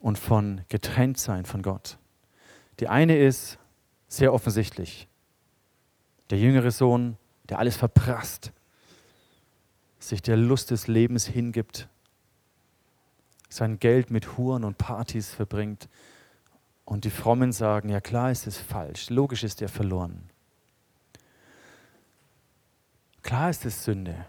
[0.00, 1.98] und von Getrenntsein von Gott.
[2.80, 3.58] Die eine ist
[4.08, 5.08] sehr offensichtlich.
[6.30, 7.18] Der jüngere Sohn,
[7.50, 8.52] der alles verprasst,
[9.98, 11.86] sich der Lust des Lebens hingibt,
[13.50, 15.88] sein Geld mit Huren und Partys verbringt
[16.90, 20.28] und die Frommen sagen, ja klar ist es falsch, logisch ist er verloren.
[23.22, 24.26] Klar ist es Sünde,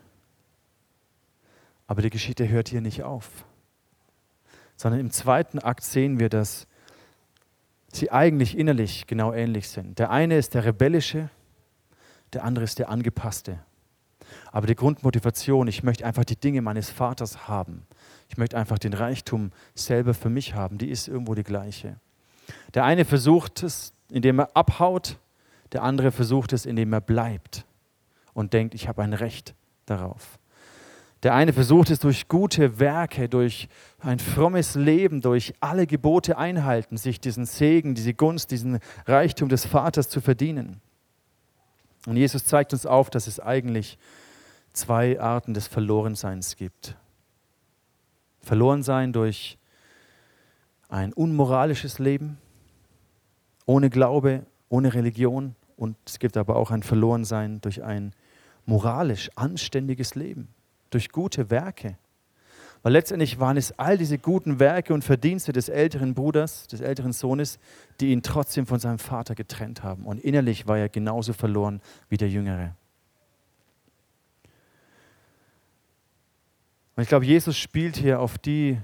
[1.87, 3.45] aber die Geschichte hört hier nicht auf,
[4.75, 6.67] sondern im zweiten Akt sehen wir, dass
[7.91, 9.97] sie eigentlich innerlich genau ähnlich sind.
[9.97, 11.31] Der eine ist der rebellische,
[12.31, 13.57] der andere ist der angepasste.
[14.51, 17.87] Aber die Grundmotivation, ich möchte einfach die Dinge meines Vaters haben.
[18.29, 21.99] Ich möchte einfach den Reichtum selber für mich haben, die ist irgendwo die gleiche.
[22.73, 25.17] Der eine versucht es, indem er abhaut,
[25.71, 27.65] der andere versucht es, indem er bleibt
[28.33, 30.39] und denkt, ich habe ein Recht darauf.
[31.23, 36.97] Der eine versucht es durch gute Werke, durch ein frommes Leben, durch alle Gebote einhalten,
[36.97, 40.81] sich diesen Segen, diese Gunst, diesen Reichtum des Vaters zu verdienen.
[42.07, 43.99] Und Jesus zeigt uns auf, dass es eigentlich
[44.73, 46.95] zwei Arten des Verlorenseins gibt.
[48.41, 49.59] Verlorensein durch
[50.91, 52.37] ein unmoralisches Leben,
[53.65, 55.55] ohne Glaube, ohne Religion.
[55.77, 58.13] Und es gibt aber auch ein Verlorensein durch ein
[58.65, 60.49] moralisch anständiges Leben
[60.91, 61.97] durch gute Werke.
[62.83, 67.13] Weil letztendlich waren es all diese guten Werke und Verdienste des älteren Bruders, des älteren
[67.13, 67.57] Sohnes,
[67.99, 70.05] die ihn trotzdem von seinem Vater getrennt haben.
[70.05, 72.75] Und innerlich war er genauso verloren wie der Jüngere.
[76.95, 78.77] Und ich glaube, Jesus spielt hier auf die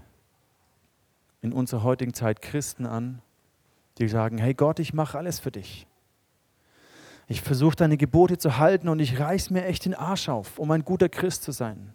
[1.42, 3.22] in unserer heutigen Zeit Christen an,
[3.98, 5.88] die sagen, hey Gott, ich mache alles für dich.
[7.28, 10.72] Ich versuche deine Gebote zu halten und ich reiß mir echt den Arsch auf, um
[10.72, 11.94] ein guter Christ zu sein.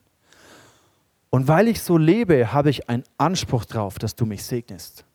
[1.31, 5.07] Und weil ich so lebe, habe ich einen Anspruch darauf, dass du mich segnest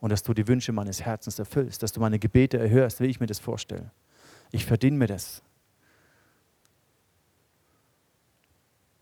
[0.00, 3.20] und dass du die Wünsche meines Herzens erfüllst, dass du meine Gebete erhörst, wie ich
[3.20, 3.92] mir das vorstelle.
[4.50, 5.40] Ich verdiene mir das.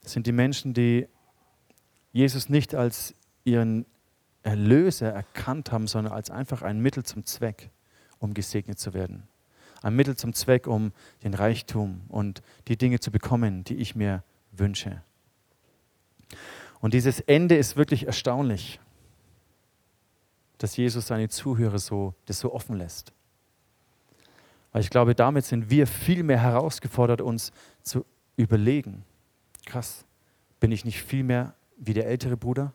[0.03, 1.09] Das sind die Menschen, die
[2.13, 3.87] Jesus nicht als ihren
[4.43, 7.71] Erlöser erkannt haben, sondern als einfach ein Mittel zum Zweck,
[8.19, 9.25] um gesegnet zu werden.
[9.83, 14.23] Ein Mittel zum Zweck, um den Reichtum und die Dinge zu bekommen, die ich mir
[14.53, 15.03] wünsche.
[16.81, 18.81] Und dieses Ende ist wirklich erstaunlich,
[20.59, 23.13] dass Jesus seine Zuhörer so, das so offen lässt.
[24.73, 28.05] Weil ich glaube, damit sind wir viel mehr herausgefordert, uns zu
[28.37, 29.05] überlegen.
[29.67, 30.05] Krass,
[30.61, 32.73] bin ich nicht viel mehr wie der ältere Bruder?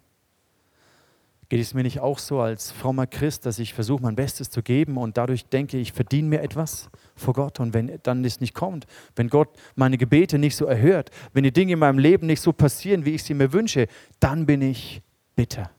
[1.47, 4.63] Geht es mir nicht auch so als frommer Christ, dass ich versuche, mein Bestes zu
[4.63, 8.55] geben und dadurch denke, ich verdiene mir etwas vor Gott und wenn dann das nicht
[8.55, 12.41] kommt, wenn Gott meine Gebete nicht so erhört, wenn die Dinge in meinem Leben nicht
[12.41, 13.87] so passieren, wie ich sie mir wünsche,
[14.19, 15.03] dann bin ich
[15.35, 15.69] bitter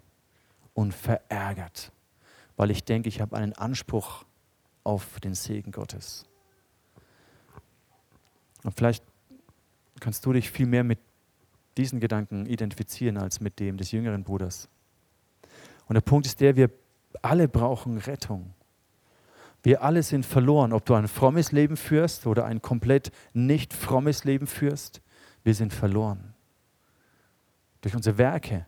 [0.75, 1.91] und verärgert,
[2.57, 4.25] weil ich denke, ich habe einen Anspruch
[4.85, 6.27] auf den Segen Gottes.
[8.63, 9.03] Und vielleicht
[10.01, 10.99] kannst du dich viel mehr mit
[11.77, 14.69] diesen Gedanken identifizieren als mit dem des jüngeren Bruders.
[15.87, 16.71] Und der Punkt ist der, wir
[17.23, 18.53] alle brauchen Rettung.
[19.63, 24.25] Wir alle sind verloren, ob du ein frommes Leben führst oder ein komplett nicht frommes
[24.25, 25.01] Leben führst.
[25.43, 26.35] Wir sind verloren.
[27.81, 28.67] Durch unsere Werke,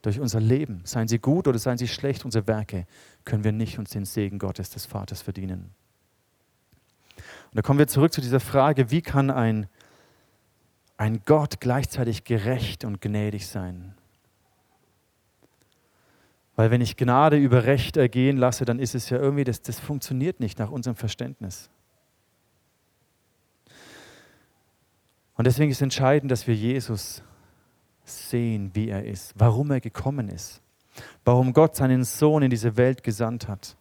[0.00, 2.86] durch unser Leben, seien sie gut oder seien sie schlecht, unsere Werke,
[3.24, 5.74] können wir nicht uns den Segen Gottes des Vaters verdienen.
[7.16, 9.66] Und da kommen wir zurück zu dieser Frage, wie kann ein,
[10.96, 13.94] ein Gott gleichzeitig gerecht und gnädig sein?
[16.62, 19.80] Weil wenn ich Gnade über Recht ergehen lasse, dann ist es ja irgendwie, das, das
[19.80, 21.68] funktioniert nicht nach unserem Verständnis.
[25.34, 27.20] Und deswegen ist entscheidend, dass wir Jesus
[28.04, 30.62] sehen, wie er ist, warum er gekommen ist,
[31.24, 33.76] warum Gott seinen Sohn in diese Welt gesandt hat.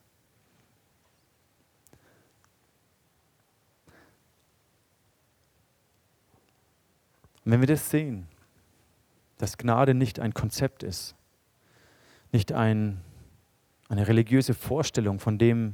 [7.46, 8.28] Und wenn wir das sehen,
[9.38, 11.13] dass Gnade nicht ein Konzept ist,
[12.32, 13.02] nicht ein,
[13.89, 15.74] eine religiöse Vorstellung von dem,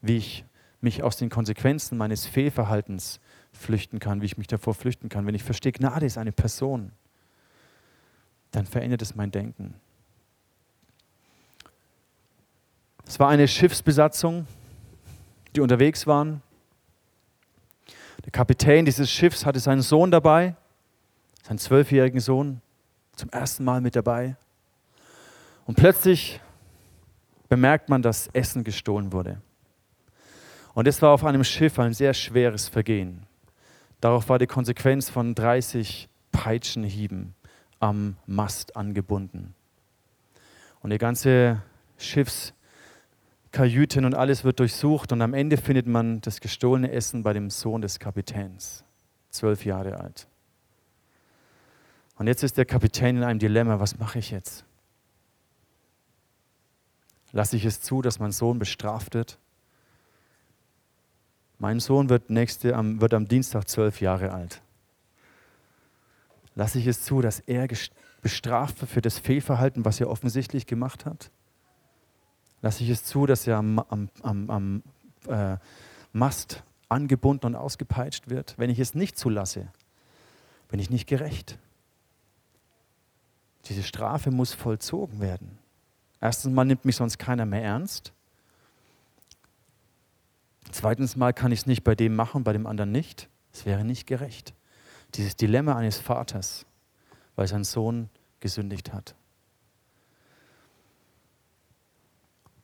[0.00, 0.44] wie ich
[0.80, 3.20] mich aus den Konsequenzen meines Fehlverhaltens
[3.52, 5.26] flüchten kann, wie ich mich davor flüchten kann.
[5.26, 6.92] Wenn ich verstehe, Gnade ist eine Person,
[8.50, 9.74] dann verändert es mein Denken.
[13.06, 14.46] Es war eine Schiffsbesatzung,
[15.54, 16.42] die unterwegs waren.
[18.24, 20.54] Der Kapitän dieses Schiffs hatte seinen Sohn dabei,
[21.42, 22.60] seinen zwölfjährigen Sohn,
[23.16, 24.36] zum ersten Mal mit dabei.
[25.66, 26.40] Und plötzlich
[27.48, 29.40] bemerkt man, dass Essen gestohlen wurde.
[30.74, 33.26] Und es war auf einem Schiff ein sehr schweres Vergehen.
[34.00, 37.34] Darauf war die Konsequenz von 30 Peitschenhieben
[37.80, 39.54] am Mast angebunden.
[40.80, 41.62] Und die ganze
[41.98, 47.50] Schiffskajüten und alles wird durchsucht und am Ende findet man das gestohlene Essen bei dem
[47.50, 48.84] Sohn des Kapitäns,
[49.30, 50.26] zwölf Jahre alt.
[52.16, 54.64] Und jetzt ist der Kapitän in einem Dilemma, was mache ich jetzt?
[57.32, 59.38] Lasse ich es zu, dass mein Sohn bestraft wird?
[61.58, 64.62] Mein Sohn wird, nächste, wird am Dienstag zwölf Jahre alt.
[66.54, 67.68] Lasse ich es zu, dass er
[68.22, 71.30] bestraft wird für das Fehlverhalten, was er offensichtlich gemacht hat?
[72.62, 74.82] Lasse ich es zu, dass er am, am, am, am
[75.28, 75.56] äh,
[76.12, 78.54] Mast angebunden und ausgepeitscht wird?
[78.58, 79.68] Wenn ich es nicht zulasse,
[80.68, 81.58] bin ich nicht gerecht.
[83.66, 85.59] Diese Strafe muss vollzogen werden.
[86.20, 88.12] Erstens mal nimmt mich sonst keiner mehr ernst.
[90.70, 93.28] Zweitens mal kann ich es nicht bei dem machen, bei dem anderen nicht.
[93.52, 94.54] Es wäre nicht gerecht.
[95.14, 96.66] Dieses Dilemma eines Vaters,
[97.36, 99.14] weil sein Sohn gesündigt hat.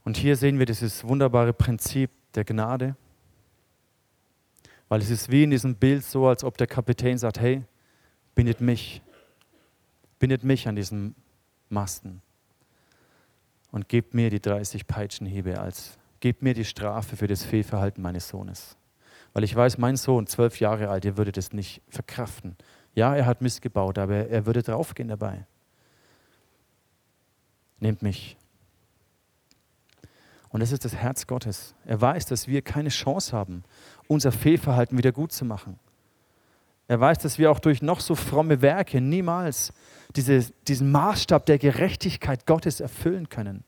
[0.05, 2.95] Und hier sehen wir dieses wunderbare Prinzip der Gnade,
[4.89, 7.65] weil es ist wie in diesem Bild so, als ob der Kapitän sagt, hey,
[8.37, 9.03] bindet mich,
[10.21, 11.17] bindet mich an diesen
[11.71, 12.23] Masten
[13.71, 18.29] und gebt mir die 30 Peitschenhiebe als Gebt mir die Strafe für das Fehlverhalten meines
[18.29, 18.77] Sohnes.
[19.33, 22.57] Weil ich weiß, mein Sohn, zwölf Jahre alt, er würde das nicht verkraften.
[22.95, 25.47] Ja, er hat Mist gebaut, aber er würde draufgehen dabei.
[27.79, 28.39] Nehmt mich.
[30.49, 31.75] Und das ist das Herz Gottes.
[31.85, 33.63] Er weiß, dass wir keine Chance haben,
[34.09, 35.79] unser Fehlverhalten wieder gut zu machen.
[36.89, 39.73] Er weiß, dass wir auch durch noch so fromme Werke niemals
[40.15, 43.65] diese, diesen Maßstab der Gerechtigkeit Gottes erfüllen können.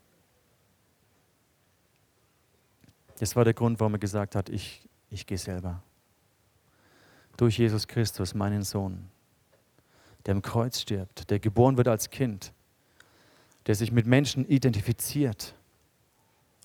[3.19, 5.83] Das war der Grund, warum er gesagt hat, ich, ich gehe selber.
[7.37, 9.09] Durch Jesus Christus, meinen Sohn,
[10.27, 12.53] der im Kreuz stirbt, der geboren wird als Kind,
[13.67, 15.55] der sich mit Menschen identifiziert,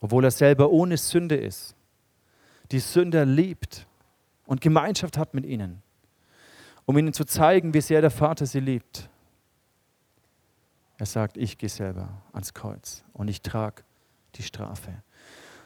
[0.02, 1.76] obwohl er selber ohne Sünde ist,
[2.72, 3.88] die Sünder liebt
[4.46, 5.83] und Gemeinschaft hat mit ihnen,
[6.86, 9.10] um ihnen zu zeigen, wie sehr der Vater sie liebt.
[10.98, 13.84] Er sagt, ich gehe selber ans Kreuz und ich trage
[14.36, 15.04] die Strafe.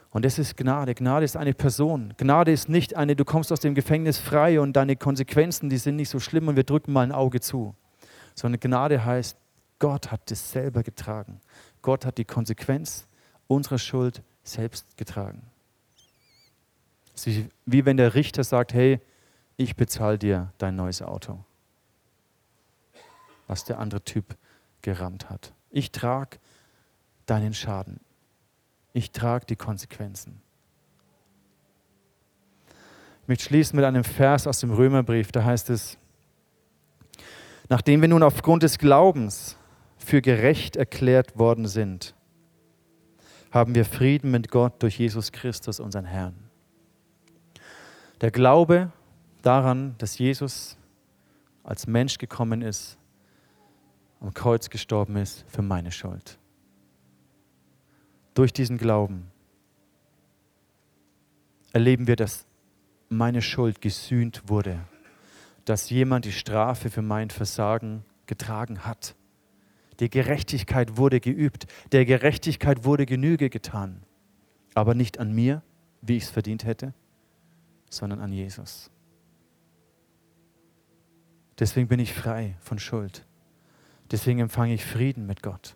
[0.10, 0.96] Und das ist Gnade.
[0.96, 2.14] Gnade ist eine Person.
[2.18, 5.98] Gnade ist nicht eine, du kommst aus dem Gefängnis frei und deine Konsequenzen, die sind
[5.98, 7.76] nicht so schlimm und wir drücken mal ein Auge zu.
[8.34, 9.38] Sondern Gnade heißt,
[9.80, 11.40] Gott hat das selber getragen.
[11.82, 13.08] Gott hat die Konsequenz
[13.48, 15.44] unserer Schuld selbst getragen.
[17.14, 19.00] Es ist wie wenn der Richter sagt, hey,
[19.58, 21.44] ich bezahle dir dein neues Auto,
[23.48, 24.38] was der andere Typ
[24.82, 25.54] gerammt hat.
[25.70, 26.38] Ich trage
[27.26, 28.00] deinen Schaden
[28.98, 30.42] ich trage die Konsequenzen.
[33.22, 36.00] Ich möchte schließen mit einem Vers aus dem Römerbrief, da heißt es,
[37.70, 39.56] nachdem wir nun aufgrund des Glaubens
[40.00, 42.16] für gerecht erklärt worden sind,
[43.52, 46.36] haben wir Frieden mit Gott durch Jesus Christus, unseren Herrn.
[48.22, 48.92] Der Glaube
[49.42, 50.78] daran, dass Jesus
[51.64, 52.98] als Mensch gekommen ist,
[54.20, 56.40] am Kreuz gestorben ist für meine Schuld
[58.38, 59.32] durch diesen Glauben
[61.74, 62.46] erleben wir, dass
[63.10, 64.80] meine Schuld gesühnt wurde,
[65.66, 69.16] dass jemand die Strafe für mein Versagen getragen hat.
[70.00, 74.04] Die Gerechtigkeit wurde geübt, der Gerechtigkeit wurde Genüge getan,
[74.76, 75.64] aber nicht an mir,
[76.04, 76.94] wie ich es verdient hätte,
[77.90, 78.92] sondern an Jesus.
[81.60, 83.26] Deswegen bin ich frei von Schuld.
[84.12, 85.76] Deswegen empfange ich Frieden mit Gott.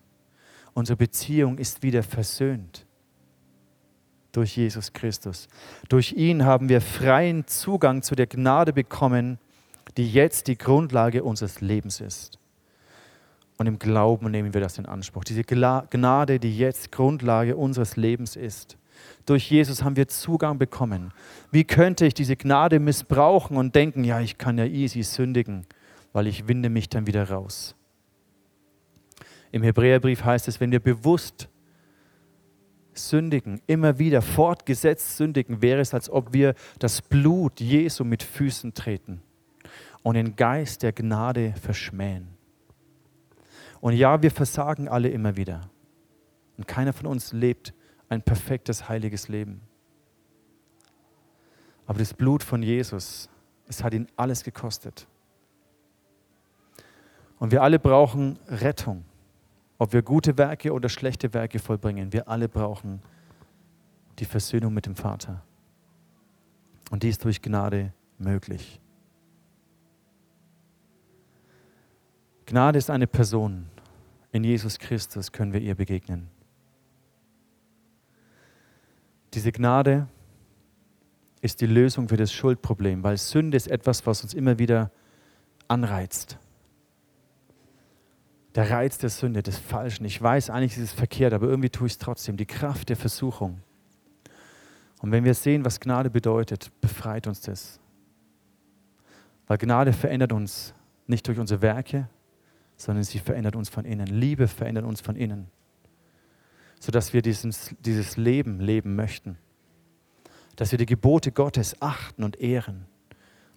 [0.73, 2.85] Unsere Beziehung ist wieder versöhnt
[4.31, 5.47] durch Jesus Christus.
[5.89, 9.39] Durch ihn haben wir freien Zugang zu der Gnade bekommen,
[9.97, 12.39] die jetzt die Grundlage unseres Lebens ist.
[13.57, 15.23] Und im Glauben nehmen wir das in Anspruch.
[15.23, 18.77] Diese Gnade, die jetzt Grundlage unseres Lebens ist.
[19.25, 21.13] Durch Jesus haben wir Zugang bekommen.
[21.51, 25.65] Wie könnte ich diese Gnade missbrauchen und denken, ja, ich kann ja easy sündigen,
[26.13, 27.75] weil ich winde mich dann wieder raus.
[29.51, 31.49] Im Hebräerbrief heißt es, wenn wir bewusst
[32.93, 38.73] sündigen, immer wieder fortgesetzt sündigen, wäre es, als ob wir das Blut Jesu mit Füßen
[38.73, 39.21] treten
[40.03, 42.27] und den Geist der Gnade verschmähen.
[43.79, 45.61] Und ja, wir versagen alle immer wieder.
[46.57, 47.73] Und keiner von uns lebt
[48.11, 49.61] ein perfektes, heiliges Leben.
[51.87, 53.29] Aber das Blut von Jesus,
[53.67, 55.07] es hat ihn alles gekostet.
[57.39, 59.05] Und wir alle brauchen Rettung.
[59.77, 63.01] Ob wir gute Werke oder schlechte Werke vollbringen, wir alle brauchen
[64.19, 65.41] die Versöhnung mit dem Vater.
[66.91, 68.81] Und die ist durch Gnade möglich.
[72.45, 73.67] Gnade ist eine Person.
[74.33, 76.30] In Jesus Christus können wir ihr begegnen.
[79.33, 80.07] Diese Gnade
[81.41, 84.91] ist die Lösung für das Schuldproblem, weil Sünde ist etwas, was uns immer wieder
[85.67, 86.37] anreizt
[88.55, 90.05] der Reiz der Sünde, des Falschen.
[90.05, 92.37] Ich weiß eigentlich, ist es verkehrt, aber irgendwie tue ich es trotzdem.
[92.37, 93.61] Die Kraft der Versuchung.
[94.99, 97.79] Und wenn wir sehen, was Gnade bedeutet, befreit uns das.
[99.47, 100.73] Weil Gnade verändert uns
[101.07, 102.07] nicht durch unsere Werke,
[102.77, 104.07] sondern sie verändert uns von innen.
[104.07, 105.47] Liebe verändert uns von innen.
[106.81, 109.37] Sodass wir dieses, dieses Leben leben möchten.
[110.55, 112.87] Dass wir die Gebote Gottes achten und ehren,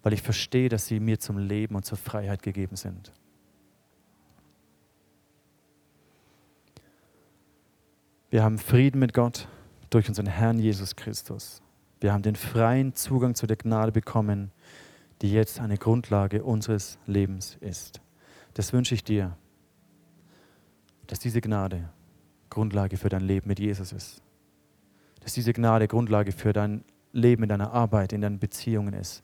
[0.03, 3.13] weil ich verstehe, dass sie mir zum Leben und zur Freiheit gegeben sind.
[8.29, 9.49] Wir haben Frieden mit Gott
[9.89, 11.63] durch unseren Herrn Jesus Christus.
[12.01, 14.51] Wir haben den freien Zugang zu der Gnade bekommen,
[15.23, 18.03] die jetzt eine Grundlage unseres Lebens ist.
[18.53, 19.35] Das wünsche ich dir,
[21.07, 21.89] dass diese Gnade
[22.55, 24.23] Grundlage für dein Leben mit Jesus ist.
[25.21, 29.23] Dass diese Gnade Grundlage für dein Leben in deiner Arbeit, in deinen Beziehungen ist.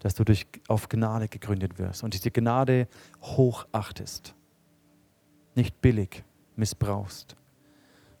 [0.00, 2.88] Dass du durch, auf Gnade gegründet wirst und diese Gnade
[3.22, 4.34] hochachtest.
[5.54, 6.24] Nicht billig
[6.56, 7.36] missbrauchst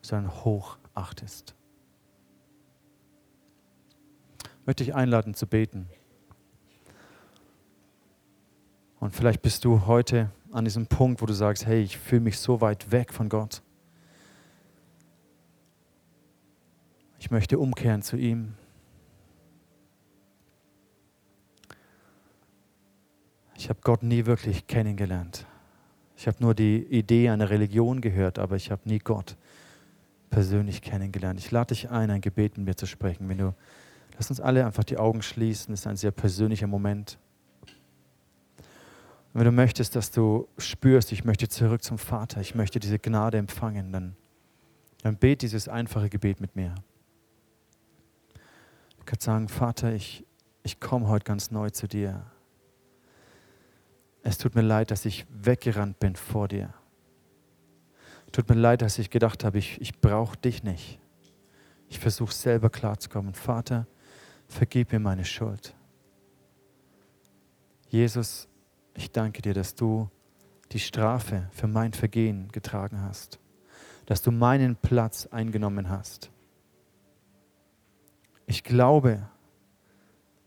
[0.02, 1.54] sondern hochachtest.
[4.42, 5.88] Ich möchte dich einladen zu beten.
[9.00, 12.38] Und vielleicht bist du heute an diesem Punkt, wo du sagst, hey, ich fühle mich
[12.38, 13.62] so weit weg von Gott.
[17.22, 18.54] Ich möchte umkehren zu ihm.
[23.54, 25.46] Ich habe Gott nie wirklich kennengelernt.
[26.16, 29.36] Ich habe nur die Idee einer Religion gehört, aber ich habe nie Gott
[30.30, 31.38] persönlich kennengelernt.
[31.38, 33.28] Ich lade dich ein, ein Gebet mit mir zu sprechen.
[33.28, 33.54] Wenn du,
[34.16, 35.72] lass uns alle einfach die Augen schließen.
[35.72, 37.18] Das ist ein sehr persönlicher Moment.
[39.32, 42.98] Und wenn du möchtest, dass du spürst, ich möchte zurück zum Vater, ich möchte diese
[42.98, 44.16] Gnade empfangen, dann,
[45.02, 46.74] dann bet dieses einfache Gebet mit mir.
[49.12, 50.24] Kannst sagen, Vater, ich,
[50.62, 52.24] ich komme heute ganz neu zu dir.
[54.22, 56.72] Es tut mir leid, dass ich weggerannt bin vor dir.
[58.32, 60.98] Tut mir leid, dass ich gedacht habe, ich, ich brauche dich nicht.
[61.90, 63.34] Ich versuche selber klarzukommen.
[63.34, 63.86] Vater,
[64.48, 65.74] vergib mir meine Schuld.
[67.90, 68.48] Jesus,
[68.94, 70.08] ich danke dir, dass du
[70.70, 73.38] die Strafe für mein Vergehen getragen hast,
[74.06, 76.31] dass du meinen Platz eingenommen hast.
[78.52, 79.26] Ich glaube,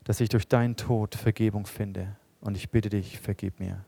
[0.04, 3.84] dass ich durch deinen Tod Vergebung finde und ich bitte dich, vergib mir.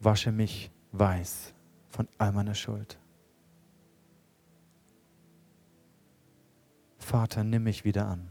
[0.00, 1.54] Wasche mich weiß
[1.88, 2.98] von all meiner Schuld.
[6.98, 8.28] Vater, nimm mich wieder an.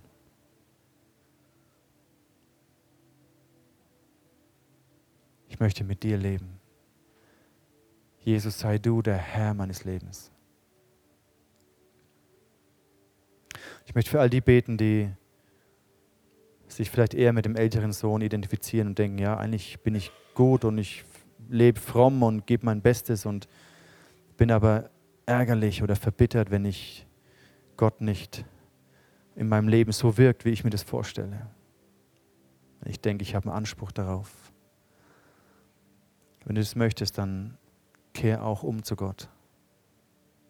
[5.48, 6.60] Ich möchte mit dir leben.
[8.20, 10.34] Jesus, sei du der Herr meines Lebens.
[13.86, 15.10] Ich möchte für all die beten, die
[16.68, 20.66] sich vielleicht eher mit dem älteren Sohn identifizieren und denken, ja, eigentlich bin ich gut
[20.66, 21.04] und ich
[21.50, 23.48] lebe fromm und gebe mein Bestes und
[24.38, 24.90] bin aber
[25.26, 27.06] ärgerlich oder verbittert, wenn ich
[27.78, 28.46] Gott nicht
[29.36, 31.48] in meinem Leben so wirkt, wie ich mir das vorstelle.
[32.86, 34.32] Ich denke, ich habe einen Anspruch darauf.
[36.46, 37.58] Wenn du das möchtest, dann
[38.14, 39.30] kehr auch um zu Gott.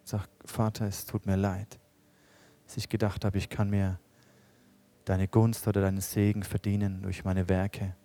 [0.04, 1.79] Sag, Vater, es tut mir leid,
[2.70, 4.00] dass ich gedacht habe, ich kann mir
[5.04, 7.96] deine Gunst oder deinen Segen verdienen durch meine Werke.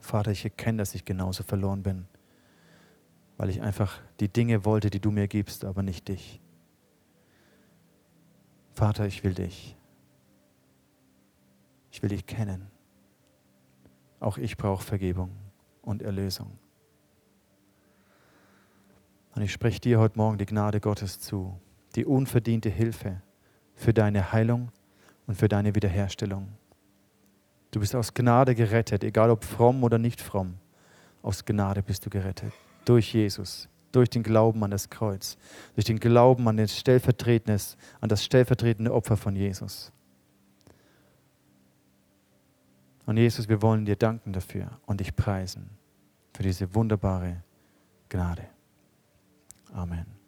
[0.00, 2.06] Vater, ich erkenne, dass ich genauso verloren bin,
[3.36, 6.40] weil ich einfach die Dinge wollte, die du mir gibst, aber nicht dich.
[8.74, 9.76] Vater, ich will dich.
[11.90, 12.70] Ich will dich kennen.
[14.20, 15.32] Auch ich brauche Vergebung.
[15.82, 16.56] und Erlösung.
[19.34, 21.58] Und ich spreche dir heute Morgen die Gnade Gottes zu,
[21.96, 23.22] die unverdiente Hilfe
[23.74, 24.70] für deine Heilung
[25.26, 26.48] und für deine Wiederherstellung.
[27.70, 30.54] Du bist aus Gnade gerettet, egal ob fromm oder nicht fromm.
[31.22, 32.52] Aus Gnade bist du gerettet.
[32.84, 35.36] Durch Jesus, durch den Glauben an das Kreuz,
[35.74, 37.60] durch den Glauben an, das stellvertretende,
[38.00, 39.92] an das stellvertretende Opfer von Jesus.
[43.06, 45.70] Und Jesus, wir wollen dir danken dafür und dich preisen
[46.32, 47.42] für diese wunderbare
[48.08, 48.46] Gnade.
[49.72, 50.19] Amen.